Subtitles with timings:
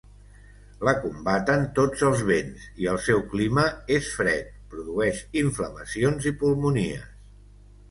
[0.87, 3.67] La combaten tots els vents, i el seu clima
[3.99, 7.09] és fred; produeix inflamacions i pulmonies.